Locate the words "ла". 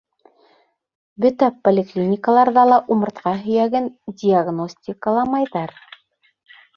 2.69-2.79